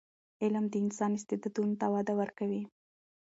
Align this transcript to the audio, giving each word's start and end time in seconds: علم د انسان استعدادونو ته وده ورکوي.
علم 0.43 0.65
د 0.69 0.73
انسان 0.83 1.11
استعدادونو 1.15 1.73
ته 1.81 1.85
وده 1.93 2.13
ورکوي. 2.21 2.63